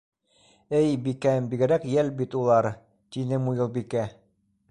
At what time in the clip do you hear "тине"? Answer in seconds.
3.17-3.41